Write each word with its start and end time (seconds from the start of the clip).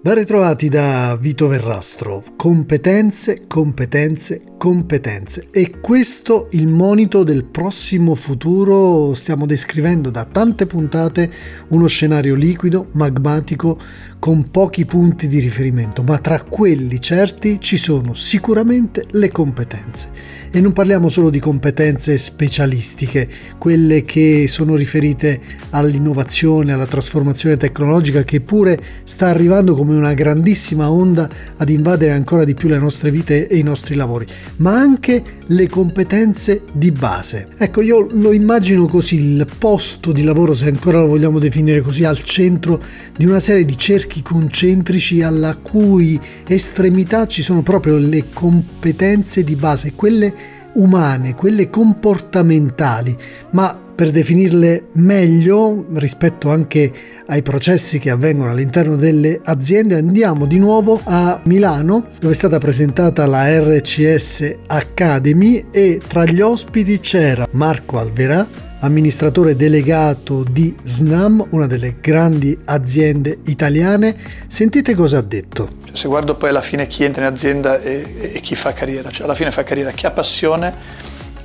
Ben 0.00 0.14
ritrovati 0.14 0.68
da 0.68 1.18
Vito 1.20 1.48
Verrastro. 1.48 2.22
Competenze, 2.36 3.40
competenze, 3.48 4.42
competenze. 4.56 5.48
E 5.50 5.80
questo 5.80 6.46
il 6.52 6.68
monito 6.68 7.24
del 7.24 7.44
prossimo 7.44 8.14
futuro. 8.14 9.12
Stiamo 9.14 9.44
descrivendo 9.44 10.10
da 10.10 10.24
tante 10.24 10.66
puntate 10.66 11.28
uno 11.70 11.88
scenario 11.88 12.36
liquido, 12.36 12.90
magmatico, 12.92 13.76
con 14.20 14.50
pochi 14.50 14.84
punti 14.84 15.26
di 15.26 15.40
riferimento, 15.40 16.02
ma 16.02 16.18
tra 16.18 16.42
quelli 16.42 17.00
certi 17.00 17.60
ci 17.60 17.76
sono 17.76 18.14
sicuramente 18.14 19.04
le 19.10 19.30
competenze. 19.30 20.10
E 20.50 20.60
non 20.60 20.72
parliamo 20.72 21.08
solo 21.08 21.30
di 21.30 21.38
competenze 21.40 22.18
specialistiche, 22.18 23.28
quelle 23.58 24.02
che 24.02 24.46
sono 24.48 24.76
riferite 24.76 25.40
all'innovazione, 25.70 26.72
alla 26.72 26.86
trasformazione 26.86 27.56
tecnologica 27.56 28.22
che 28.22 28.40
pure 28.40 28.80
sta 29.04 29.26
arrivando 29.26 29.74
come 29.74 29.87
una 29.96 30.14
grandissima 30.14 30.90
onda 30.90 31.28
ad 31.56 31.68
invadere 31.68 32.12
ancora 32.12 32.44
di 32.44 32.54
più 32.54 32.68
le 32.68 32.78
nostre 32.78 33.10
vite 33.10 33.46
e 33.46 33.56
i 33.56 33.62
nostri 33.62 33.94
lavori, 33.94 34.26
ma 34.56 34.78
anche 34.78 35.22
le 35.46 35.68
competenze 35.68 36.62
di 36.72 36.90
base. 36.90 37.48
Ecco, 37.56 37.80
io 37.80 38.06
lo 38.10 38.32
immagino 38.32 38.86
così, 38.86 39.16
il 39.16 39.46
posto 39.58 40.12
di 40.12 40.22
lavoro, 40.22 40.52
se 40.52 40.68
ancora 40.68 41.00
lo 41.00 41.08
vogliamo 41.08 41.38
definire 41.38 41.80
così, 41.80 42.04
al 42.04 42.22
centro 42.22 42.82
di 43.16 43.26
una 43.26 43.40
serie 43.40 43.64
di 43.64 43.76
cerchi 43.76 44.22
concentrici 44.22 45.22
alla 45.22 45.56
cui 45.56 46.20
estremità 46.46 47.26
ci 47.26 47.42
sono 47.42 47.62
proprio 47.62 47.96
le 47.96 48.26
competenze 48.32 49.44
di 49.44 49.56
base, 49.56 49.92
quelle 49.94 50.32
umane, 50.74 51.34
quelle 51.34 51.70
comportamentali, 51.70 53.16
ma 53.50 53.86
per 53.98 54.12
definirle 54.12 54.90
meglio 54.92 55.84
rispetto 55.94 56.50
anche 56.50 56.92
ai 57.26 57.42
processi 57.42 57.98
che 57.98 58.10
avvengono 58.10 58.52
all'interno 58.52 58.94
delle 58.94 59.40
aziende 59.42 59.96
andiamo 59.96 60.46
di 60.46 60.56
nuovo 60.60 61.00
a 61.02 61.40
Milano 61.46 62.10
dove 62.20 62.32
è 62.32 62.36
stata 62.36 62.60
presentata 62.60 63.26
la 63.26 63.48
RCS 63.58 64.58
Academy 64.68 65.66
e 65.72 66.00
tra 66.06 66.24
gli 66.26 66.40
ospiti 66.40 67.00
c'era 67.00 67.48
Marco 67.50 67.98
Alverà 67.98 68.46
amministratore 68.80 69.56
delegato 69.56 70.44
di 70.48 70.72
Snam, 70.84 71.44
una 71.50 71.66
delle 71.66 71.96
grandi 72.00 72.56
aziende 72.66 73.38
italiane. 73.46 74.14
Sentite 74.46 74.94
cosa 74.94 75.18
ha 75.18 75.22
detto. 75.22 75.68
Se 75.92 76.06
guardo 76.06 76.36
poi 76.36 76.50
alla 76.50 76.62
fine 76.62 76.86
chi 76.86 77.02
entra 77.02 77.26
in 77.26 77.32
azienda 77.32 77.80
e, 77.80 78.30
e 78.34 78.40
chi 78.40 78.54
fa 78.54 78.72
carriera, 78.72 79.10
cioè 79.10 79.24
alla 79.24 79.34
fine 79.34 79.50
fa 79.50 79.64
carriera 79.64 79.90
chi 79.90 80.06
ha 80.06 80.12
passione 80.12 80.72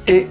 e 0.04 0.28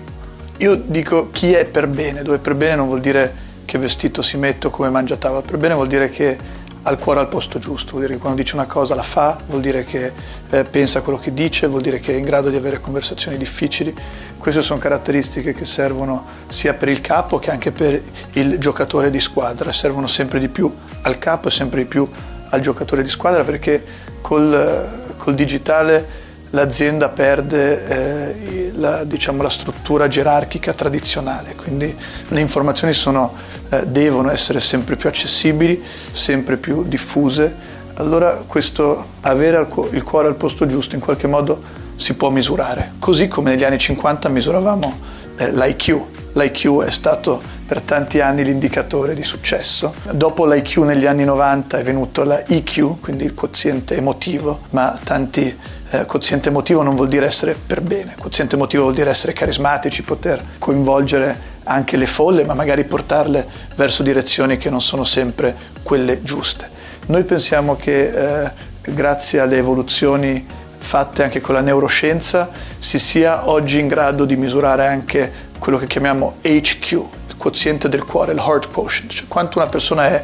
io 0.58 0.74
dico 0.76 1.30
chi 1.30 1.52
è 1.52 1.64
per 1.64 1.86
bene, 1.88 2.22
dove 2.22 2.38
per 2.38 2.54
bene 2.54 2.76
non 2.76 2.86
vuol 2.86 3.00
dire 3.00 3.50
che 3.64 3.78
vestito 3.78 4.22
si 4.22 4.36
mette 4.36 4.66
o 4.66 4.70
come 4.70 4.90
mangia 4.90 5.16
tavola, 5.16 5.42
per 5.42 5.56
bene 5.56 5.74
vuol 5.74 5.88
dire 5.88 6.10
che 6.10 6.60
ha 6.84 6.90
il 6.90 6.98
cuore 6.98 7.20
al 7.20 7.28
posto 7.28 7.58
giusto, 7.58 7.92
vuol 7.92 8.02
dire 8.02 8.14
che 8.14 8.20
quando 8.20 8.42
dice 8.42 8.54
una 8.56 8.66
cosa 8.66 8.94
la 8.94 9.04
fa, 9.04 9.38
vuol 9.46 9.60
dire 9.60 9.84
che 9.84 10.12
eh, 10.50 10.64
pensa 10.64 10.98
a 10.98 11.02
quello 11.02 11.18
che 11.18 11.32
dice, 11.32 11.68
vuol 11.68 11.80
dire 11.80 12.00
che 12.00 12.12
è 12.12 12.16
in 12.16 12.24
grado 12.24 12.50
di 12.50 12.56
avere 12.56 12.80
conversazioni 12.80 13.36
difficili. 13.36 13.94
Queste 14.36 14.62
sono 14.62 14.80
caratteristiche 14.80 15.52
che 15.52 15.64
servono 15.64 16.26
sia 16.48 16.74
per 16.74 16.88
il 16.88 17.00
capo 17.00 17.38
che 17.38 17.52
anche 17.52 17.70
per 17.70 18.02
il 18.32 18.58
giocatore 18.58 19.10
di 19.10 19.20
squadra, 19.20 19.72
servono 19.72 20.08
sempre 20.08 20.40
di 20.40 20.48
più 20.48 20.72
al 21.02 21.18
capo 21.18 21.48
e 21.48 21.50
sempre 21.52 21.82
di 21.82 21.88
più 21.88 22.08
al 22.48 22.60
giocatore 22.60 23.02
di 23.02 23.08
squadra 23.08 23.44
perché 23.44 23.82
col, 24.20 25.14
col 25.16 25.34
digitale 25.34 26.30
l'azienda 26.52 27.08
perde 27.08 27.86
eh, 27.86 28.72
la, 28.74 29.04
diciamo, 29.04 29.42
la, 29.42 29.50
struttura 29.50 30.08
gerarchica 30.08 30.72
tradizionale, 30.72 31.54
quindi 31.54 31.94
le 32.28 32.40
informazioni 32.40 32.92
sono, 32.92 33.34
eh, 33.70 33.86
devono 33.86 34.30
essere 34.30 34.60
sempre 34.60 34.96
più 34.96 35.08
accessibili, 35.08 35.82
sempre 36.12 36.56
più 36.56 36.84
diffuse. 36.84 37.80
Allora 37.94 38.42
questo 38.46 39.06
avere 39.20 39.66
il 39.90 40.02
cuore 40.02 40.28
al 40.28 40.34
posto 40.36 40.66
giusto 40.66 40.94
in 40.94 41.00
qualche 41.00 41.26
modo 41.26 41.80
si 41.96 42.14
può 42.14 42.30
misurare, 42.30 42.92
così 42.98 43.28
come 43.28 43.50
negli 43.50 43.64
anni 43.64 43.78
50 43.78 44.28
misuravamo 44.28 45.20
l'IQ. 45.36 46.00
L'IQ 46.34 46.82
è 46.82 46.90
stato 46.90 47.42
per 47.66 47.82
tanti 47.82 48.20
anni 48.20 48.44
l'indicatore 48.44 49.14
di 49.14 49.24
successo. 49.24 49.94
Dopo 50.10 50.46
l'IQ 50.46 50.78
negli 50.78 51.06
anni 51.06 51.24
90 51.24 51.78
è 51.78 51.82
venuto 51.82 52.22
la 52.24 52.44
EQ, 52.46 53.00
quindi 53.00 53.24
il 53.24 53.34
quoziente 53.34 53.96
emotivo, 53.96 54.60
ma 54.70 54.98
tanti 55.02 55.56
eh, 55.90 56.04
quoziente 56.04 56.48
emotivo 56.48 56.82
non 56.82 56.94
vuol 56.94 57.08
dire 57.08 57.26
essere 57.26 57.54
per 57.54 57.80
bene, 57.80 58.14
quoziente 58.18 58.56
emotivo 58.56 58.84
vuol 58.84 58.94
dire 58.94 59.10
essere 59.10 59.32
carismatici, 59.32 60.02
poter 60.02 60.42
coinvolgere 60.58 61.50
anche 61.64 61.96
le 61.96 62.06
folle, 62.06 62.44
ma 62.44 62.54
magari 62.54 62.84
portarle 62.84 63.46
verso 63.76 64.02
direzioni 64.02 64.56
che 64.56 64.68
non 64.68 64.82
sono 64.82 65.04
sempre 65.04 65.54
quelle 65.82 66.22
giuste. 66.22 66.68
Noi 67.06 67.24
pensiamo 67.24 67.76
che 67.76 68.44
eh, 68.44 68.50
grazie 68.82 69.40
alle 69.40 69.58
evoluzioni 69.58 70.46
fatte 70.92 71.22
anche 71.22 71.40
con 71.40 71.54
la 71.54 71.62
neuroscienza 71.62 72.50
si 72.78 72.98
sia 72.98 73.48
oggi 73.48 73.80
in 73.80 73.88
grado 73.88 74.26
di 74.26 74.36
misurare 74.36 74.86
anche 74.86 75.32
quello 75.58 75.78
che 75.78 75.86
chiamiamo 75.86 76.34
HQ, 76.42 76.92
il 76.92 77.36
quoziente 77.38 77.88
del 77.88 78.04
cuore, 78.04 78.32
il 78.32 78.38
heart 78.38 78.70
quotient, 78.70 79.10
cioè 79.10 79.26
quanto 79.26 79.58
una 79.58 79.68
persona 79.68 80.08
è 80.08 80.22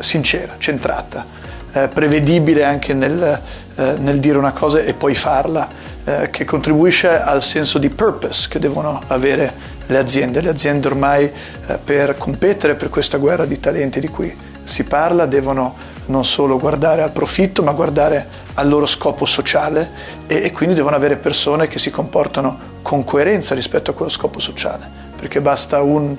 sincera, 0.00 0.56
centrata, 0.58 1.24
eh, 1.70 1.86
prevedibile 1.86 2.64
anche 2.64 2.94
nel, 2.94 3.40
eh, 3.76 3.94
nel, 3.98 4.18
dire 4.18 4.38
una 4.38 4.50
cosa 4.50 4.80
e 4.80 4.92
poi 4.92 5.14
farla, 5.14 5.68
eh, 6.02 6.30
che 6.30 6.44
contribuisce 6.44 7.22
al 7.22 7.40
senso 7.40 7.78
di 7.78 7.88
purpose 7.88 8.48
che 8.48 8.58
devono 8.58 9.00
avere 9.06 9.52
le 9.86 9.98
aziende. 9.98 10.40
Le 10.40 10.48
aziende 10.48 10.88
ormai 10.88 11.26
eh, 11.26 11.78
per 11.78 12.16
competere 12.18 12.74
per 12.74 12.88
questa 12.88 13.18
guerra 13.18 13.44
di 13.44 13.60
talenti 13.60 14.00
di 14.00 14.08
cui 14.08 14.36
si 14.64 14.82
parla 14.82 15.26
devono 15.26 15.76
non 16.08 16.24
solo 16.24 16.58
guardare 16.58 17.02
al 17.02 17.12
profitto 17.12 17.62
ma 17.62 17.72
guardare 17.72 18.26
al 18.54 18.68
loro 18.68 18.86
scopo 18.86 19.24
sociale 19.24 19.90
e, 20.26 20.42
e 20.44 20.52
quindi 20.52 20.74
devono 20.74 20.96
avere 20.96 21.16
persone 21.16 21.68
che 21.68 21.78
si 21.78 21.90
comportano 21.90 22.76
con 22.82 23.04
coerenza 23.04 23.54
rispetto 23.54 23.90
a 23.90 23.94
quello 23.94 24.10
scopo 24.10 24.40
sociale, 24.40 24.88
perché 25.16 25.40
basta 25.40 25.82
un 25.82 26.16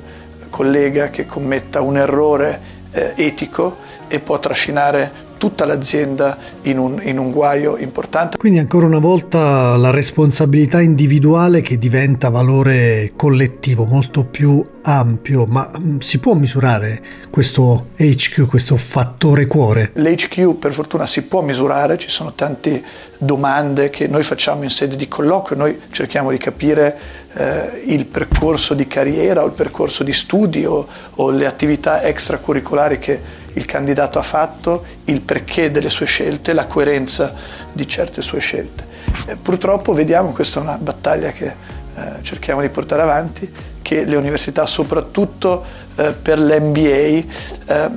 collega 0.50 1.10
che 1.10 1.26
commetta 1.26 1.82
un 1.82 1.98
errore 1.98 2.78
eh, 2.92 3.14
etico 3.16 3.78
e 4.08 4.20
può 4.20 4.40
trascinare 4.40 5.28
tutta 5.40 5.66
l'azienda 5.66 6.38
in 6.64 6.78
un, 6.78 7.02
in 7.02 7.18
un, 7.18 7.32
guaio 7.32 7.78
importante. 7.78 8.38
Quindi 8.38 8.60
ancora 8.60 8.86
una 8.86 9.00
volta 9.00 9.78
la 9.78 9.90
responsabilità 9.90 10.82
individuale 10.82 11.62
che 11.62 11.78
diventa 11.78 12.30
valore 12.30 13.14
collettivo 13.16 13.86
molto 13.86 14.26
più 14.26 14.64
ampio, 14.84 15.46
ma 15.46 15.68
mm, 15.80 16.00
si 16.00 16.20
può 16.20 16.34
misurare 16.34 17.02
questo 17.30 17.88
HQ, 17.96 18.48
questo 18.48 18.76
fattore 18.76 19.48
cuore? 19.48 19.92
L'HQ 19.94 20.56
per 20.56 20.74
fortuna 20.74 21.08
si 21.08 21.24
può 21.24 21.42
misurare, 21.42 21.98
ci 21.98 22.10
sono 22.10 22.34
tante 22.34 22.84
domande 23.18 23.90
che 23.90 24.08
noi 24.08 24.24
facciamo 24.24 24.64
in 24.64 24.70
sede 24.70 24.98
di 24.98 25.08
colloquio, 25.08 25.58
noi 25.58 25.80
cerchiamo 25.90 26.32
di 26.32 26.38
capire 26.38 26.98
eh, 27.34 27.84
il 27.86 28.06
percorso 28.06 28.74
di 28.74 28.88
carriera 28.88 29.44
o 29.44 29.46
il 29.46 29.54
percorso 29.54 30.04
di 30.04 30.14
studi 30.14 30.66
o, 30.66 30.86
o 31.16 31.30
le 31.30 31.46
attività 31.46 32.04
extracurricolari 32.04 33.00
che 33.00 33.39
il 33.54 33.66
candidato 33.66 34.20
ha 34.20 34.24
fatto, 34.24 34.86
il 35.06 35.22
perché 35.22 35.72
delle 35.72 35.90
sue 35.90 36.06
scelte, 36.06 36.54
la 36.54 36.66
coerenza 36.66 37.34
di 37.72 37.88
certe 37.88 38.22
sue 38.22 38.40
scelte. 38.40 38.86
E 39.26 39.36
purtroppo 39.36 39.94
vediamo, 39.94 40.32
questa 40.32 40.60
è 40.60 40.64
una 40.64 40.78
battaglia 40.78 41.32
che 41.32 41.46
eh, 41.48 42.02
cerchiamo 42.22 42.62
di 42.62 42.70
portare 42.70 43.02
avanti, 43.02 43.52
che 43.82 44.04
le 44.06 44.16
università, 44.16 44.66
soprattutto 44.66 45.64
eh, 45.96 46.12
per 46.12 46.40
l'MBA, 46.40 46.80
eh, 46.80 47.26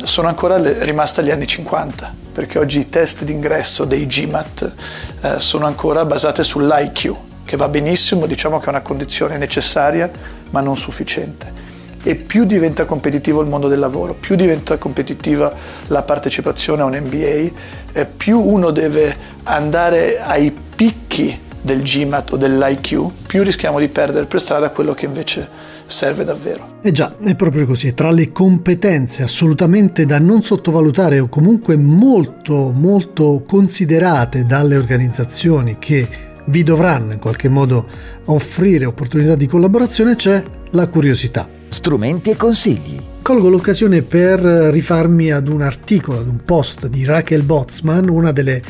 sono 0.05 0.29
ancora 0.29 0.57
le, 0.57 0.85
rimaste 0.85 1.21
agli 1.21 1.31
anni 1.31 1.47
50, 1.47 2.15
perché 2.33 2.59
oggi 2.59 2.81
i 2.81 2.89
test 2.89 3.25
d'ingresso 3.25 3.85
dei 3.85 4.07
GMAT 4.07 4.75
eh, 5.21 5.41
sono 5.41 5.67
ancora 5.67 6.05
basati 6.05 6.43
sull'IQ, 6.43 7.15
che 7.45 7.57
va 7.57 7.69
benissimo, 7.69 8.27
diciamo 8.27 8.59
che 8.59 8.67
è 8.67 8.69
una 8.71 8.81
condizione 8.81 9.37
necessaria 9.37 10.11
ma 10.51 10.61
non 10.61 10.77
sufficiente 10.77 11.62
e 12.03 12.15
più 12.17 12.45
diventa 12.45 12.85
competitivo 12.85 13.41
il 13.41 13.49
mondo 13.49 13.69
del 13.69 13.79
lavoro, 13.79 14.15
più 14.15 14.35
diventa 14.35 14.77
competitiva 14.77 15.53
la 15.89 16.03
partecipazione 16.03 16.83
a 16.83 16.85
un 16.85 17.01
MBA, 17.01 17.51
eh, 17.93 18.07
più 18.07 18.41
uno 18.41 18.71
deve 18.71 19.17
andare 19.45 20.21
ai 20.21 20.53
picchi 20.75 21.39
del 21.61 21.83
GMAT 21.83 22.33
o 22.33 22.37
dell'IQ, 22.37 23.11
più 23.27 23.43
rischiamo 23.45 23.79
di 23.79 23.87
perdere 23.87 24.27
per 24.27 24.41
strada 24.41 24.71
quello 24.71 24.95
che 24.95 25.07
invece 25.07 25.49
serve 25.87 26.25
davvero. 26.25 26.79
Eh 26.83 26.91
già, 26.91 27.15
è 27.23 27.37
proprio 27.37 27.67
così, 27.67 27.95
tra 27.95 28.11
le 28.11 28.33
competenze 28.33 29.23
assolutamente 29.23 30.05
da 30.05 30.19
non 30.19 30.43
sottovalutare 30.43 31.21
o 31.21 31.29
comunque 31.29 31.77
molto 31.77 32.73
molto 32.73 33.45
considerate 33.47 34.43
dalle 34.43 34.77
organizzazioni 34.77 35.77
che 35.79 36.09
vi 36.47 36.65
dovranno 36.65 37.13
in 37.13 37.21
qualche 37.21 37.49
modo 37.49 37.87
offrire 38.25 38.85
opportunità 38.85 39.37
di 39.37 39.47
collaborazione 39.47 40.17
c'è 40.17 40.43
la 40.71 40.89
curiosità 40.89 41.61
strumenti 41.73 42.31
e 42.31 42.37
consigli 42.37 43.11
colgo 43.23 43.49
l'occasione 43.49 44.03
per 44.03 44.41
rifarmi 44.41 45.31
ad 45.31 45.47
un 45.47 45.63
articolo, 45.63 46.19
ad 46.19 46.27
un 46.27 46.39
post 46.45 46.89
di 46.89 47.05
Raquel 47.05 47.45
Botzman, 47.45 48.09
una 48.09 48.33
delle 48.33 48.61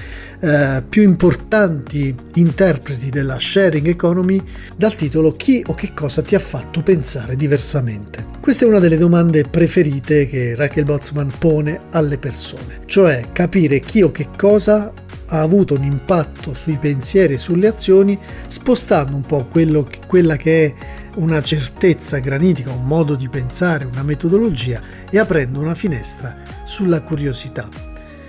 eh, 0.40 0.82
più 0.86 1.02
importanti 1.02 2.14
interpreti 2.34 3.08
della 3.08 3.38
sharing 3.38 3.86
economy, 3.86 4.40
dal 4.76 4.94
titolo 4.94 5.32
Chi 5.32 5.64
o 5.66 5.74
che 5.74 5.94
cosa 5.94 6.20
ti 6.20 6.34
ha 6.34 6.38
fatto 6.38 6.82
pensare 6.82 7.34
diversamente? 7.34 8.26
Questa 8.40 8.66
è 8.66 8.68
una 8.68 8.78
delle 8.78 8.98
domande 8.98 9.44
preferite 9.44 10.28
che 10.28 10.54
Raquel 10.54 10.84
Botzman 10.84 11.32
pone 11.38 11.80
alle 11.92 12.18
persone, 12.18 12.80
cioè 12.84 13.28
capire 13.32 13.80
chi 13.80 14.02
o 14.02 14.10
che 14.10 14.28
cosa 14.36 14.92
ha 15.28 15.40
avuto 15.40 15.74
un 15.74 15.84
impatto 15.84 16.52
sui 16.52 16.76
pensieri 16.76 17.34
e 17.34 17.38
sulle 17.38 17.68
azioni, 17.68 18.18
spostando 18.46 19.16
un 19.16 19.22
po' 19.22 19.46
quello, 19.50 19.88
quella 20.06 20.36
che 20.36 20.66
è 20.66 20.74
una 21.16 21.42
certezza 21.42 22.18
granitica, 22.18 22.70
un 22.70 22.86
modo 22.86 23.14
di 23.14 23.28
pensare, 23.28 23.84
una 23.84 24.02
metodologia 24.02 24.80
e 25.10 25.18
aprendo 25.18 25.60
una 25.60 25.74
finestra 25.74 26.36
sulla 26.64 27.02
curiosità, 27.02 27.68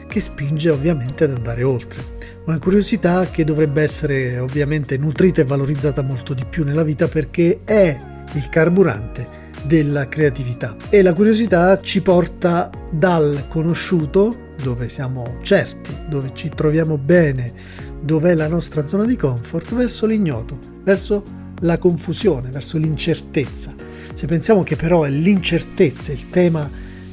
che 0.07 0.19
spinge 0.19 0.69
ovviamente 0.69 1.23
ad 1.23 1.31
andare 1.31 1.63
oltre. 1.63 2.01
Una 2.45 2.59
curiosità 2.59 3.27
che 3.27 3.43
dovrebbe 3.43 3.81
essere 3.81 4.37
ovviamente 4.39 4.97
nutrita 4.97 5.41
e 5.41 5.45
valorizzata 5.45 6.01
molto 6.01 6.33
di 6.33 6.45
più 6.45 6.65
nella 6.65 6.83
vita 6.83 7.07
perché 7.07 7.61
è 7.63 7.97
il 8.33 8.49
carburante 8.49 9.41
della 9.63 10.09
creatività 10.09 10.75
e 10.89 11.01
la 11.01 11.13
curiosità 11.13 11.79
ci 11.79 12.01
porta 12.01 12.69
dal 12.91 13.45
conosciuto 13.47 14.51
dove 14.61 14.89
siamo 14.89 15.37
certi, 15.41 15.95
dove 16.09 16.31
ci 16.33 16.49
troviamo 16.49 16.97
bene, 16.97 17.53
dove 18.01 18.31
è 18.31 18.35
la 18.35 18.47
nostra 18.47 18.85
zona 18.85 19.05
di 19.05 19.15
comfort, 19.15 19.73
verso 19.73 20.05
l'ignoto, 20.05 20.57
verso 20.83 21.23
la 21.63 21.77
confusione, 21.77 22.49
verso 22.49 22.77
l'incertezza. 22.77 23.73
Se 24.13 24.27
pensiamo 24.27 24.63
che 24.63 24.75
però 24.75 25.03
è 25.03 25.09
l'incertezza 25.09 26.11
il 26.11 26.29
tema 26.29 26.69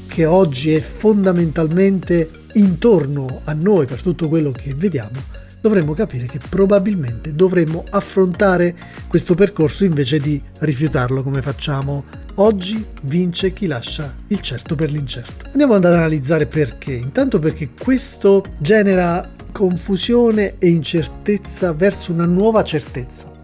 che 0.07 0.25
oggi 0.25 0.73
è 0.73 0.81
fondamentalmente 0.81 2.31
intorno 2.55 3.41
a 3.45 3.53
noi 3.53 3.87
per 3.87 4.03
tutto 4.03 4.29
quello 4.29 4.51
che 4.51 4.75
vediamo, 4.75 5.19
dovremmo 5.61 5.93
capire 5.93 6.27
che 6.27 6.41
probabilmente 6.49 7.35
dovremmo 7.35 7.85
affrontare 7.91 8.75
questo 9.07 9.35
percorso 9.35 9.85
invece 9.85 10.19
di 10.19 10.43
rifiutarlo 10.59 11.23
come 11.23 11.43
facciamo 11.43 12.05
oggi. 12.37 12.85
Vince 13.03 13.53
chi 13.53 13.67
lascia 13.67 14.15
il 14.29 14.41
certo 14.41 14.75
per 14.75 14.91
l'incerto. 14.91 15.47
Andiamo 15.51 15.75
ad 15.75 15.85
analizzare 15.85 16.47
perché. 16.47 16.93
Intanto 16.93 17.39
perché 17.39 17.71
questo 17.79 18.43
genera 18.59 19.29
confusione 19.53 20.55
e 20.59 20.69
incertezza 20.69 21.73
verso 21.73 22.13
una 22.13 22.27
nuova 22.27 22.63
certezza 22.65 23.39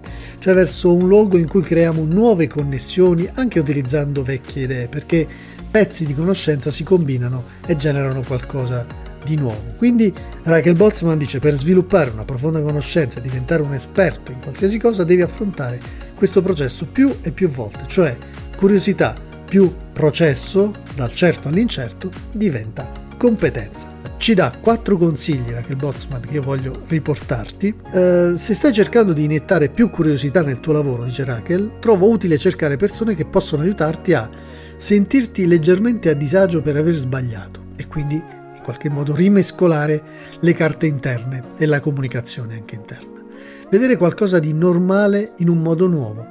cioè 0.46 0.54
verso 0.54 0.94
un 0.94 1.08
luogo 1.08 1.38
in 1.38 1.48
cui 1.48 1.60
creiamo 1.60 2.04
nuove 2.04 2.46
connessioni 2.46 3.28
anche 3.34 3.58
utilizzando 3.58 4.22
vecchie 4.22 4.62
idee, 4.62 4.86
perché 4.86 5.26
pezzi 5.68 6.06
di 6.06 6.14
conoscenza 6.14 6.70
si 6.70 6.84
combinano 6.84 7.42
e 7.66 7.74
generano 7.74 8.22
qualcosa 8.22 8.86
di 9.24 9.34
nuovo. 9.34 9.72
Quindi 9.76 10.14
Raquel 10.44 10.76
Boltzmann 10.76 11.18
dice 11.18 11.40
per 11.40 11.56
sviluppare 11.56 12.10
una 12.10 12.24
profonda 12.24 12.62
conoscenza 12.62 13.18
e 13.18 13.22
diventare 13.22 13.62
un 13.62 13.74
esperto 13.74 14.30
in 14.30 14.38
qualsiasi 14.40 14.78
cosa 14.78 15.02
devi 15.02 15.22
affrontare 15.22 15.80
questo 16.14 16.40
processo 16.42 16.86
più 16.86 17.12
e 17.22 17.32
più 17.32 17.48
volte, 17.48 17.82
cioè 17.88 18.16
curiosità 18.56 19.16
più 19.44 19.74
processo, 19.92 20.70
dal 20.94 21.12
certo 21.12 21.48
all'incerto, 21.48 22.08
diventa 22.30 22.88
competenza 23.16 23.96
ci 24.18 24.34
dà 24.34 24.52
quattro 24.60 24.96
consigli 24.96 25.50
Raquel 25.50 25.76
Botsman 25.76 26.20
che 26.20 26.34
io 26.34 26.42
voglio 26.42 26.82
riportarti. 26.88 27.74
Eh, 27.92 28.34
se 28.36 28.54
stai 28.54 28.72
cercando 28.72 29.12
di 29.12 29.24
iniettare 29.24 29.68
più 29.68 29.90
curiosità 29.90 30.42
nel 30.42 30.60
tuo 30.60 30.72
lavoro, 30.72 31.04
dice 31.04 31.24
Raquel, 31.24 31.78
trovo 31.80 32.08
utile 32.08 32.38
cercare 32.38 32.76
persone 32.76 33.14
che 33.14 33.26
possono 33.26 33.62
aiutarti 33.62 34.14
a 34.14 34.28
sentirti 34.76 35.46
leggermente 35.46 36.10
a 36.10 36.14
disagio 36.14 36.62
per 36.62 36.76
aver 36.76 36.94
sbagliato 36.94 37.64
e 37.76 37.86
quindi 37.86 38.14
in 38.14 38.60
qualche 38.62 38.90
modo 38.90 39.14
rimescolare 39.14 40.02
le 40.40 40.52
carte 40.54 40.86
interne 40.86 41.44
e 41.56 41.66
la 41.66 41.80
comunicazione 41.80 42.54
anche 42.54 42.74
interna. 42.74 43.22
Vedere 43.70 43.96
qualcosa 43.96 44.38
di 44.38 44.52
normale 44.52 45.32
in 45.38 45.48
un 45.48 45.58
modo 45.58 45.86
nuovo, 45.86 46.26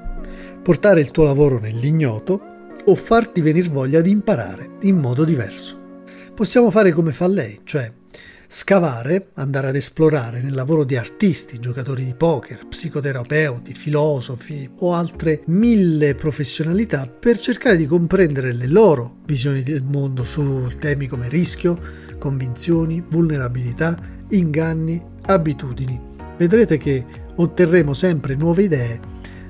portare 0.62 1.02
il 1.02 1.12
tuo 1.12 1.24
lavoro 1.24 1.60
nell'ignoto 1.60 2.54
o 2.84 2.96
farti 2.96 3.42
venire 3.42 3.70
voglia 3.70 4.02
di 4.02 4.10
imparare 4.10 4.72
in 4.82 4.98
modo 4.98 5.24
diverso 5.24 5.84
possiamo 6.36 6.70
fare 6.70 6.92
come 6.92 7.14
fa 7.14 7.28
lei, 7.28 7.62
cioè 7.64 7.90
scavare, 8.48 9.30
andare 9.36 9.70
ad 9.70 9.76
esplorare 9.76 10.42
nel 10.42 10.54
lavoro 10.54 10.84
di 10.84 10.98
artisti, 10.98 11.60
giocatori 11.60 12.04
di 12.04 12.14
poker, 12.14 12.68
psicoterapeuti, 12.68 13.74
filosofi 13.74 14.70
o 14.80 14.94
altre 14.94 15.42
mille 15.48 16.14
professionalità 16.14 17.08
per 17.08 17.40
cercare 17.40 17.78
di 17.78 17.88
comprendere 17.88 18.54
le 18.54 18.68
loro 18.68 19.16
visioni 19.26 19.64
del 19.64 19.84
mondo 19.84 20.26
su 20.26 20.70
temi 20.78 21.08
come 21.08 21.30
rischio, 21.30 21.80
convinzioni, 22.20 23.04
vulnerabilità, 23.10 23.98
inganni, 24.30 25.02
abitudini. 25.28 26.00
Vedrete 26.38 26.78
che 26.78 27.06
otterremo 27.36 27.94
sempre 27.94 28.36
nuove 28.36 28.64
idee 28.64 29.00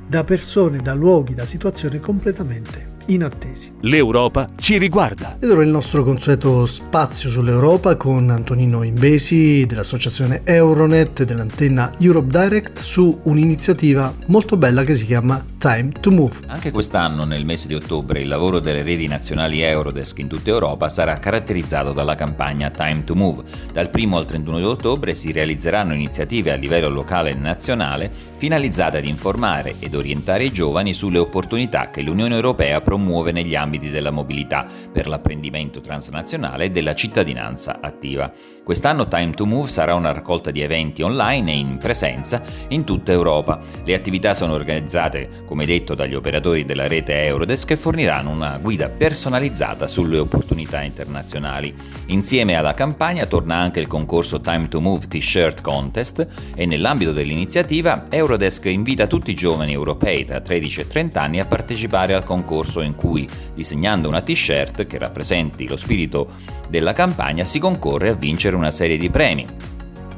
da 0.08 0.24
persone, 0.24 0.82
da 0.82 0.94
luoghi, 0.94 1.34
da 1.34 1.48
situazioni 1.48 2.00
completamente 2.00 2.85
inattesi. 3.08 3.74
L'Europa 3.82 4.50
ci 4.58 4.78
riguarda. 4.78 5.38
Ed 5.40 5.50
ora 5.52 5.62
il 5.62 5.70
nostro 5.70 6.04
consueto 6.04 6.66
spazio 6.66 7.30
sull'Europa 7.30 7.96
con 7.96 8.30
Antonino 8.30 8.82
Imbesi 8.82 9.66
dell'associazione 9.68 10.42
Euronet 10.44 11.20
e 11.20 11.26
dell'antenna 11.26 11.94
Europe 12.00 12.28
Direct 12.28 12.80
su 12.80 13.22
un'iniziativa 13.24 14.14
molto 14.28 14.58
bella 14.58 14.84
che 14.84 14.96
si 14.96 15.06
chiama 15.06 15.44
Time 15.58 15.92
to 16.00 16.12
Move. 16.12 16.38
Anche 16.48 16.72
quest'anno, 16.72 17.26
nel 17.26 17.46
mese 17.46 17.68
di 17.68 17.76
ottobre, 17.76 18.22
il 18.22 18.28
lavoro 18.28 18.60
delle 18.60 18.82
reti 18.82 19.08
nazionali 19.08 19.62
Eurodesk 19.62 20.18
in 20.20 20.28
tutta 20.28 20.50
Europa 20.50 20.90
sarà 20.90 21.18
caratterizzato 21.20 21.92
dalla 21.92 22.16
campagna 22.16 22.72
Time 22.72 23.04
to 23.04 23.14
Move. 23.14 23.44
Dal 23.72 23.90
1 23.94 24.18
al 24.18 24.26
31 24.26 24.58
di 24.58 24.64
ottobre 24.64 25.14
si 25.14 25.32
realizzeranno 25.32 25.94
iniziative 25.94 26.52
a 26.52 26.56
livello 26.56 26.90
locale 26.90 27.32
e 27.32 27.36
nazionale 27.36 28.12
finalizzate 28.38 28.98
ad 28.98 29.06
informare 29.06 29.76
ed 29.80 29.94
orientare 29.96 30.46
i 30.46 30.52
giovani 30.52 30.94
sulle 30.94 31.20
opportunità 31.20 31.90
che 31.90 32.02
l'Unione 32.02 32.36
Europea 32.36 32.82
propone 32.82 32.94
promuove 32.96 33.34
negli 33.34 33.56
ambiti 33.56 33.90
della 33.90 34.10
mobilità, 34.10 34.66
per 34.90 35.08
l'apprendimento 35.08 35.82
transnazionale 35.82 36.66
e 36.66 36.70
della 36.70 36.96
cittadinanza 36.96 37.80
attiva. 37.82 38.32
Quest'anno 38.64 39.08
Time 39.08 39.32
to 39.32 39.46
Move 39.46 39.68
sarà 39.70 39.94
una 39.94 40.14
raccolta 40.14 40.50
di 40.50 40.62
eventi 40.62 41.02
online 41.02 41.52
e 41.52 41.58
in 41.58 41.78
presenza 41.78 42.42
in 42.70 42.86
tutta 42.86 43.12
Europa. 43.12 43.60
Le 43.84 43.94
attività 43.94 44.34
sono 44.34 44.54
organizzate, 44.54 45.44
come 45.46 45.66
detto, 45.66 45.94
dagli 45.94 46.16
operatori 46.16 46.66
della 46.66 46.88
rete 46.88 47.22
Eurodesk 47.22 47.68
che 47.68 47.76
forniranno 47.76 48.32
una 48.32 48.58
guida 48.58 48.90
personalizzata 48.90 49.88
sulle 49.88 50.18
opportunità 50.18 50.82
internazionali. 50.82 51.76
Insieme 52.08 52.56
alla 52.56 52.74
campagna 52.74 53.26
torna 53.26 53.56
anche 53.56 53.82
il 53.82 53.88
concorso 53.88 54.40
Time 54.40 54.70
to 54.70 54.80
Move 54.80 55.06
T-shirt 55.08 55.62
Contest 55.62 56.26
e 56.56 56.66
nell'ambito 56.66 57.12
dell'iniziativa 57.12 58.06
Eurodesk 58.10 58.66
invita 58.66 59.06
tutti 59.06 59.32
i 59.32 59.36
giovani 59.36 59.74
europei 59.74 60.24
tra 60.24 60.40
13 60.40 60.82
e 60.82 60.88
30 60.88 61.22
anni 61.22 61.40
a 61.40 61.46
partecipare 61.46 62.14
al 62.14 62.24
concorso 62.24 62.82
in 62.86 62.96
cui, 62.96 63.28
disegnando 63.54 64.08
una 64.08 64.22
t-shirt 64.22 64.88
che 64.88 64.98
rappresenti 64.98 65.68
lo 65.68 65.78
spirito 65.78 66.30
della 66.70 66.94
campagna, 66.94 67.44
si 67.44 67.60
concorre 67.60 68.10
a 68.10 68.16
vincere 68.16 68.56
una 68.56 68.72
serie 68.72 68.98
di 68.98 69.10
premi 69.10 69.46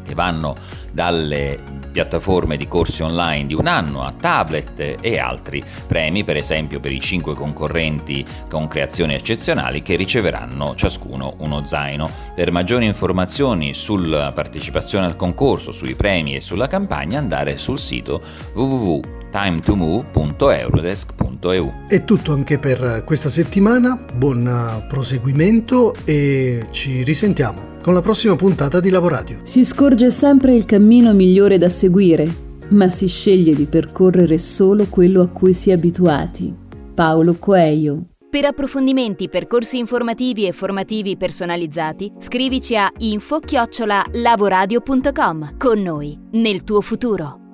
che 0.07 0.13
vanno 0.13 0.55
dalle 0.91 1.59
piattaforme 1.91 2.57
di 2.57 2.67
corsi 2.67 3.01
online 3.01 3.47
di 3.47 3.53
un 3.53 3.65
anno 3.65 4.03
a 4.03 4.11
tablet 4.11 4.97
e 5.01 5.17
altri 5.17 5.63
premi, 5.87 6.23
per 6.23 6.37
esempio 6.37 6.79
per 6.79 6.91
i 6.91 6.99
cinque 6.99 7.33
concorrenti 7.33 8.23
con 8.47 8.67
creazioni 8.67 9.15
eccezionali 9.15 9.81
che 9.81 9.95
riceveranno 9.95 10.75
ciascuno 10.75 11.35
uno 11.39 11.65
zaino. 11.65 12.09
Per 12.35 12.51
maggiori 12.51 12.85
informazioni 12.85 13.73
sulla 13.73 14.31
partecipazione 14.31 15.07
al 15.07 15.15
concorso, 15.15 15.71
sui 15.71 15.95
premi 15.95 16.35
e 16.35 16.39
sulla 16.39 16.67
campagna 16.67 17.17
andare 17.17 17.57
sul 17.57 17.79
sito 17.79 18.21
www 18.53 19.16
timetomove.eurodesk.eu. 19.31 21.73
È 21.87 22.03
tutto 22.03 22.33
anche 22.33 22.59
per 22.59 23.03
questa 23.05 23.29
settimana, 23.29 23.97
buon 24.15 24.85
proseguimento 24.87 25.93
e 26.05 26.67
ci 26.71 27.03
risentiamo 27.03 27.75
con 27.81 27.93
la 27.93 28.01
prossima 28.01 28.35
puntata 28.35 28.79
di 28.79 28.89
Lavoradio. 28.89 29.41
Si 29.43 29.63
scorge 29.63 30.09
sempre 30.11 30.55
il 30.55 30.65
cammino 30.65 31.13
migliore 31.13 31.57
da 31.57 31.69
seguire, 31.69 32.45
ma 32.69 32.89
si 32.89 33.07
sceglie 33.07 33.55
di 33.55 33.65
percorrere 33.65 34.37
solo 34.37 34.87
quello 34.89 35.21
a 35.21 35.27
cui 35.27 35.53
si 35.53 35.69
è 35.69 35.73
abituati. 35.73 36.53
Paolo 36.93 37.37
Coelho. 37.39 38.07
Per 38.29 38.43
approfondimenti, 38.43 39.29
percorsi 39.29 39.77
informativi 39.77 40.47
e 40.47 40.51
formativi 40.51 41.15
personalizzati, 41.15 42.11
scrivici 42.19 42.75
a 42.75 42.91
info-lavoradio.com. 42.97 45.55
Con 45.57 45.81
noi, 45.81 46.19
nel 46.31 46.65
tuo 46.65 46.81
futuro. 46.81 47.46